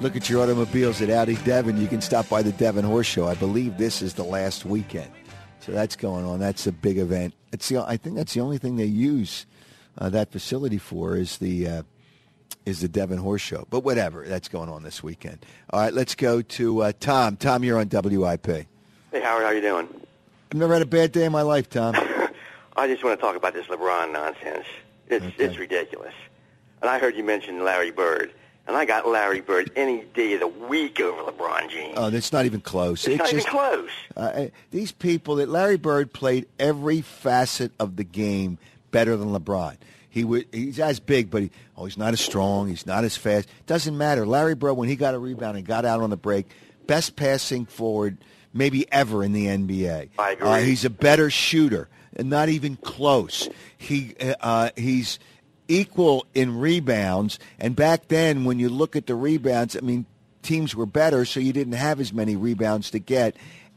[0.00, 3.26] look at your automobiles at Audi Devon, you can stop by the Devon Horse Show.
[3.28, 5.10] I believe this is the last weekend.
[5.60, 6.38] So that's going on.
[6.38, 7.34] That's a big event.
[7.52, 9.46] It's the, I think that's the only thing they use
[9.98, 11.82] uh, that facility for is the uh,
[12.66, 13.66] is the Devon Horse Show.
[13.70, 15.44] But whatever, that's going on this weekend.
[15.70, 17.36] All right, let's go to uh, Tom.
[17.36, 18.46] Tom, you're on WIP.
[18.46, 19.88] Hey Howard, how you doing?
[20.52, 21.94] I've never had a bad day in my life, Tom.
[22.76, 24.66] I just want to talk about this LeBron nonsense.
[25.08, 25.44] It's Okay.
[25.44, 26.14] it's ridiculous.
[26.80, 28.32] And I heard you mention Larry Bird,
[28.66, 31.94] and I got Larry Bird any day of the week over LeBron James.
[31.96, 33.06] Oh, that's not even close.
[33.06, 33.90] it's not just even close.
[34.16, 38.58] uh, these people that Larry Bird played every facet of the game
[38.90, 39.76] better than LeBron.
[40.08, 42.68] He would, he's as big, but he, oh, he's not as strong.
[42.68, 43.48] He's not as fast.
[43.66, 44.26] Doesn't matter.
[44.26, 46.48] Larry Bird, when he got a rebound and got out on the break,
[46.86, 48.18] best passing forward
[48.52, 50.08] maybe ever in the NBA.
[50.18, 50.48] I agree.
[50.48, 53.48] Uh, he's a better shooter, and not even close.
[53.78, 55.20] He uh, he's
[55.70, 60.04] equal in rebounds, and back then, when you look at the rebounds, I mean,
[60.42, 63.36] teams were better, so you didn't have as many rebounds to get.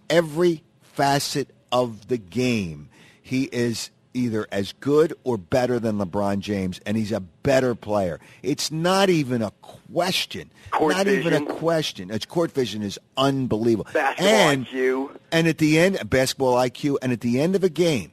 [0.10, 2.90] Every facet of the game,
[3.22, 8.20] he is either as good or better than LeBron James, and he's a better player.
[8.42, 10.52] It's not even a question.
[10.72, 12.12] Court not even a question.
[12.12, 13.90] Its court vision is unbelievable.
[13.94, 15.18] Basketball and IQ.
[15.32, 18.12] and at the end, basketball IQ, and at the end of a game,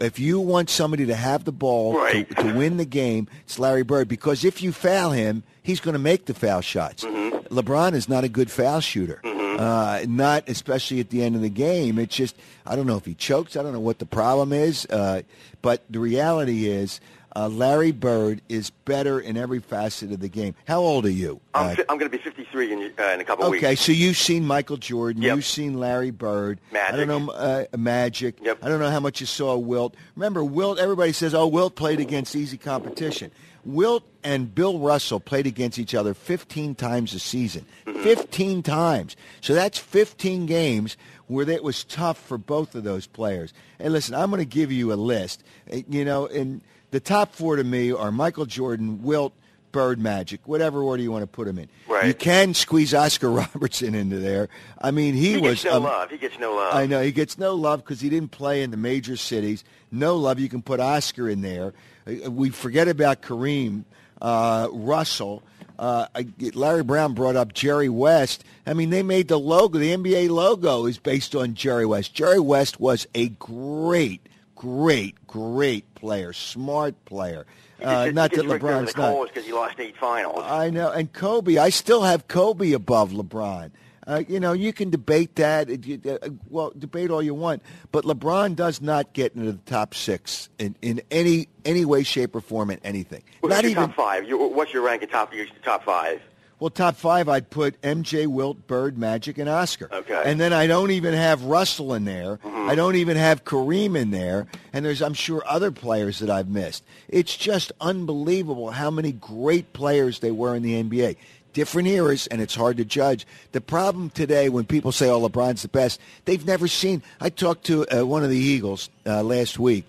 [0.00, 2.28] if you want somebody to have the ball Right.
[2.28, 4.08] to, to win the game, it's Larry Bird.
[4.08, 7.04] Because if you foul him, he's going to make the foul shots.
[7.04, 7.54] Mm-hmm.
[7.54, 9.20] LeBron is not a good foul shooter.
[9.24, 11.98] Uh, not especially at the end of the game.
[11.98, 12.36] It's just
[12.66, 13.56] I don't know if he chokes.
[13.56, 14.84] I don't know what the problem is.
[14.90, 15.22] Uh,
[15.62, 17.00] but the reality is,
[17.36, 20.54] Uh, Larry Bird is better in every facet of the game.
[20.66, 21.38] How old are you?
[21.54, 23.64] I'm, Uh, fi- I'm going to be 53 in, uh, in a couple Okay, weeks.
[23.64, 25.36] Okay, so you've seen Michael Jordan, Yep.
[25.36, 26.60] you've seen Larry Bird.
[26.72, 26.94] Magic.
[26.94, 28.38] I don't know uh, Magic.
[28.42, 28.58] Yep.
[28.62, 29.96] I don't know how much you saw Wilt.
[30.14, 30.78] Remember, Wilt.
[30.78, 33.30] Everybody says, "Oh, Wilt played against easy competition."
[33.66, 37.66] Wilt and Bill Russell played against each other 15 times a season.
[37.84, 38.00] Mm-hmm.
[38.02, 39.14] 15 times.
[39.42, 43.52] So that's 15 games where it was tough for both of those players.
[43.80, 45.42] And listen, I'm going to give you a list.
[45.70, 46.60] Uh, You know, and
[46.96, 49.34] the top four to me are Michael Jordan, Wilt,
[49.70, 51.68] Bird, Magic, whatever order you want to put them in.
[51.86, 52.06] Right.
[52.06, 54.48] You can squeeze Oscar Robertson into there.
[54.80, 55.62] I mean, he, He was.
[55.62, 56.10] no um, love.
[56.10, 56.74] He gets no love.
[56.74, 59.62] I know he gets no love because he didn't play in the major cities.
[59.92, 60.40] No love.
[60.40, 61.74] You can put Oscar in there.
[62.06, 63.84] Uh, We forget about Kareem,
[64.22, 65.42] uh, Russell.
[65.78, 66.06] Uh,
[66.54, 68.42] Larry Brown brought up Jerry West.
[68.66, 69.78] I mean, they made the logo.
[69.78, 72.14] The NBA logo is based on Jerry West.
[72.14, 74.22] Jerry West was a great,
[74.54, 77.44] great, great player, smart player.
[77.82, 79.28] Uh, not that gets raked over LeBron's not.
[79.28, 80.44] because he lost eight finals.
[80.46, 80.90] I know.
[80.90, 83.72] And Kobe, I still have Kobe above LeBron.
[84.06, 85.68] Uh, you know, you can debate that.
[85.68, 90.48] Uh, well, debate all you want, but LeBron does not get into the top six
[90.60, 93.24] in, in any any way, shape, or form in anything.
[93.42, 94.28] Well, not your even top five.
[94.28, 96.22] You, what's your rank in top your top five?
[96.58, 97.28] well, top five.
[97.28, 99.88] I'd put MJ, Wilt, Bird, Magic, and Oscar.
[99.92, 100.22] Okay.
[100.24, 102.38] And then I don't even have Russell in there.
[102.66, 104.48] I don't even have Kareem in there.
[104.72, 106.84] And there's, I'm sure, other players that I've missed.
[107.08, 111.16] It's just unbelievable how many great players they were in the NBA.
[111.52, 113.24] Different eras, and it's hard to judge.
[113.52, 117.02] The problem today, when people say, "Oh, LeBron's the best," they've never seen.
[117.18, 119.88] I talked to uh, one of the Eagles uh, last week,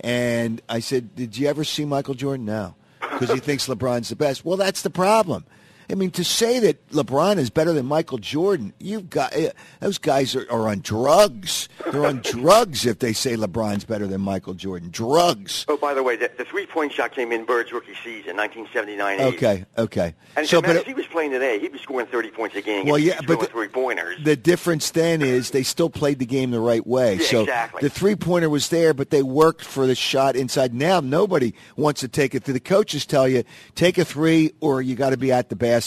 [0.00, 4.16] and I said, "Did you ever see Michael Jordan?" No, because he thinks LeBron's the
[4.16, 4.42] best.
[4.42, 5.44] Well, that's the problem.
[5.92, 9.98] I mean, to say that LeBron is better than Michael Jordan, you've got eh, those
[9.98, 11.68] guys are, are on drugs.
[11.90, 14.88] They're on drugs if they say LeBron's better than Michael Jordan.
[14.90, 15.66] Drugs.
[15.68, 19.20] Oh, by the way, the, the three-point shot came in Bird's rookie season, 1979-80.
[19.34, 20.14] Okay, okay.
[20.34, 22.86] And so, but if he was playing today, he'd be scoring 30 points a game.
[22.86, 24.24] Well, yeah, but the- three-pointers.
[24.24, 27.16] the difference then is they still played the game the right way.
[27.16, 27.82] Yeah, so exactly.
[27.82, 30.72] the three pointer was there, but they worked for the shot inside.
[30.72, 32.44] Now nobody wants to take it.
[32.44, 35.81] The coaches tell you take a three or you got to be at the basket.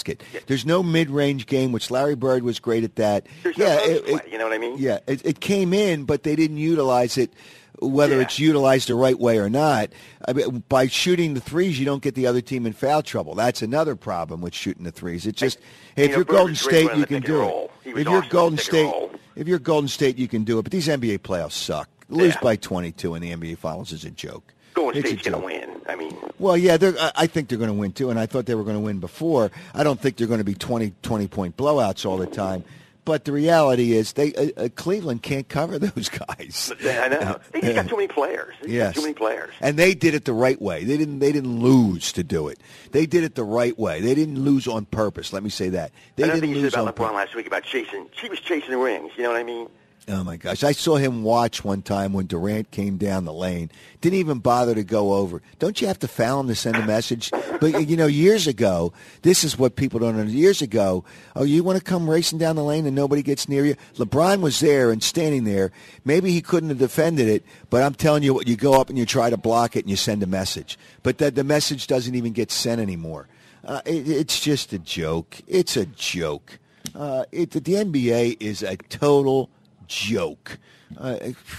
[0.48, 3.28] There's no mid range game, which Larry Bird was great at that.
[3.44, 4.78] There's yeah, post it- play, you know what I mean?
[4.78, 7.32] Yeah, it, it came in, but they didn't utilize it.
[7.80, 8.22] Whether Yeah.
[8.22, 9.90] it's utilized the right way or not,
[10.26, 13.36] I mean, by shooting the threes, you don't get the other team in foul trouble.
[13.36, 15.26] That's another problem with shooting the threes.
[15.26, 15.60] It's just,
[15.98, 17.72] hey, if you're Golden State, you can do it.
[17.84, 20.62] If you're Golden at pick and State, if you're Golden State, you can do it.
[20.64, 21.90] But these NBA playoffs suck.
[22.08, 22.40] Lose Yeah.
[22.42, 24.54] by 22 in the NBA Finals is a joke.
[24.74, 25.65] Golden It's State's going to win.
[25.88, 28.46] I mean, Well, yeah, they're, I- think they're going to win too, and I thought
[28.46, 29.52] they were going to win before.
[29.74, 32.64] I don't think they're going to be 20, 20 point blowouts all the time.
[33.04, 36.74] But the reality is, they uh, uh, Cleveland can't cover those guys.
[36.84, 37.40] I know.
[37.52, 38.56] They just got too many players.
[38.64, 38.96] They Yes.
[38.96, 39.54] too many players.
[39.62, 40.84] And they did it the right way.
[40.86, 41.20] They didn't.
[41.20, 42.60] They didn't lose to do it.
[42.94, 44.02] They did it the right way.
[44.02, 45.32] They didn't lose on purpose.
[45.34, 45.92] Let me say that.
[46.16, 47.12] They Another didn't thing you lose said on about purpose.
[47.12, 48.08] LeBron last week about chasing.
[48.20, 49.12] She was chasing rings.
[49.18, 49.70] You know what I mean?
[50.08, 50.64] Oh my gosh!
[50.64, 53.72] I saw him watch one time when Durant came down the lane.
[54.02, 55.42] Didn't even bother to go over.
[55.58, 57.32] Don't you have to foul him to send a message?
[57.60, 58.94] But you know, years ago,
[59.24, 60.24] this is what people don't know.
[60.24, 61.04] Years ago,
[61.36, 63.76] oh, you want to come racing down the lane and nobody gets near you?
[63.96, 65.72] LeBron was there and standing there.
[66.04, 69.00] Maybe he couldn't have defended it, but I'm telling you, what, you go up and
[69.00, 70.78] you try to block it and you send a message.
[71.02, 73.28] But that the message doesn't even get sent anymore.
[73.64, 75.38] Uh, it, it's just a joke.
[75.48, 76.60] It's a joke.
[76.94, 79.50] Uh, it, the NBA is a total
[79.88, 80.58] joke.
[80.98, 81.18] Uh,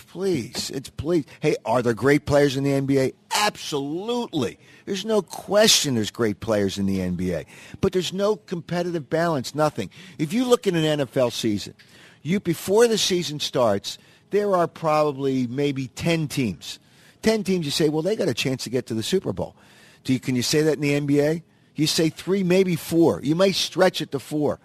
[0.08, 1.24] please, it's please.
[1.40, 3.14] Hey, are there great players in the NBA?
[3.32, 4.58] Absolutely.
[4.84, 7.46] There's no question there's great players in the NBA,
[7.80, 9.54] but there's no competitive balance.
[9.54, 9.90] Nothing.
[10.18, 11.74] If you look at an NFL season,
[12.22, 13.98] you before the season starts,
[14.30, 16.78] there are probably maybe ten teams.
[17.22, 17.66] Ten teams.
[17.66, 19.56] You say, well, they got a chance to get to the Super Bowl.
[20.04, 21.42] Do you, can you say that in the NBA?
[21.74, 23.20] You say three, maybe four.
[23.22, 24.60] You may stretch it to four,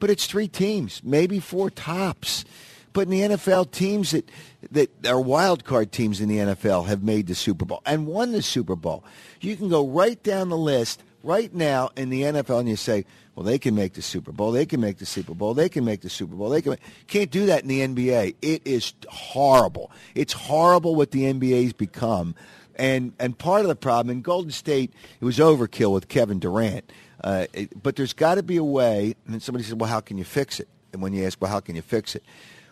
[0.00, 2.44] but it's three teams, maybe four tops.
[2.96, 4.30] But in the NFL, teams that
[4.70, 8.32] that are wild card teams in the NFL have made the Super Bowl and won
[8.32, 9.04] the Super Bowl.
[9.42, 13.04] You can go right down the list right now in the NFL and you say,
[13.34, 14.50] well, they can make the Super Bowl.
[14.50, 15.52] They can make the Super Bowl.
[15.52, 16.48] They can make the Super Bowl.
[16.48, 16.70] They can.
[16.70, 16.80] Make...
[17.06, 18.36] Can't do that in the NBA.
[18.40, 19.90] It is horrible.
[20.14, 22.34] It's horrible what the NBA's become.
[22.76, 26.90] And and part of the problem in Golden State, it was overkill with Kevin Durant.
[27.22, 29.16] Uh, it- but there's got to be a way.
[29.26, 31.60] And somebody said, "Well, how can you fix it?" And when you ask, "Well, how
[31.60, 32.22] can you fix it?"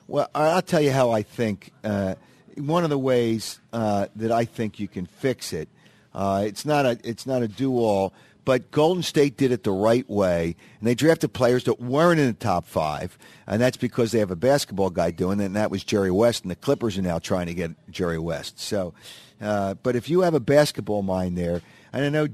[0.06, 1.72] Well, I- I'll tell you how I think.
[1.82, 2.14] Uh,
[2.56, 5.68] one of the ways uh, that I think you can fix it.
[6.14, 8.12] Uh, it's not a it's not a do all,
[8.44, 12.28] but Golden State did it the right way, and they drafted players that weren't in
[12.28, 15.72] the top five, and that's because they have a basketball guy doing it, and that
[15.72, 18.60] was Jerry West, and the Clippers are now trying to get Jerry West.
[18.60, 18.94] So
[19.42, 21.60] Uh, but if you have a basketball mind there,
[21.92, 22.28] and I know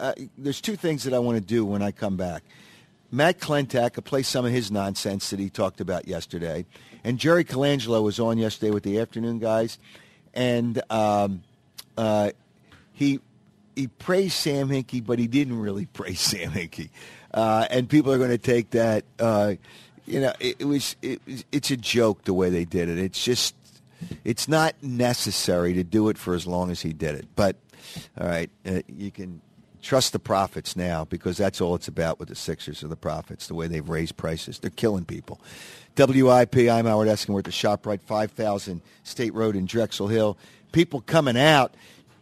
[0.00, 2.42] uh, there's two things that I want to do when I come back.
[3.10, 6.64] Matt Klentak will play some of his nonsense that he talked about yesterday,
[7.04, 9.78] and Jerry Colangelo was on yesterday with the afternoon guys,
[10.34, 11.42] and um,
[11.96, 12.30] uh,
[12.92, 13.20] he
[13.76, 16.90] he praised Sam Hinkie, but he didn't really praise Sam Hinkie,
[17.32, 19.04] uh, and people are going to take that.
[19.18, 19.54] Uh,
[20.06, 21.20] you know, it, it was it,
[21.52, 22.98] it's a joke the way they did it.
[22.98, 23.54] It's just
[24.24, 27.26] it's not necessary to do it for as long as he did it.
[27.36, 27.56] But
[28.18, 29.40] all right, uh, you can
[29.82, 33.46] trust the profits now because that's all it's about with the Sixers or the profits.
[33.46, 35.40] The way they've raised prices, they're killing people.
[35.96, 40.38] WIP, I'm Howard at the Shoprite 5000 State Road in Drexel Hill.
[40.70, 41.74] People coming out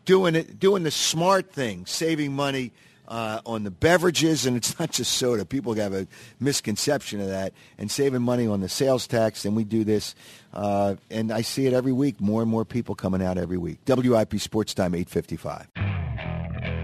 [0.07, 2.73] doing it, doing the smart thing, saving money
[3.09, 5.45] uh, on the beverages, and it's not just soda.
[5.45, 6.07] People have a
[6.41, 9.45] misconception of that, and saving money on the sales tax.
[9.45, 10.15] And we do this,
[10.55, 12.21] uh, and I see it every week.
[12.21, 13.81] More and more people coming out every week.
[13.87, 15.96] WIP Sports Time, eight fifty-five.